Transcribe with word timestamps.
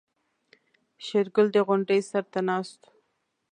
شېرګل 1.05 1.47
د 1.53 1.57
غونډۍ 1.67 2.01
سر 2.09 2.23
ته 2.31 2.39
ناست 2.49 2.79
و. 2.85 2.89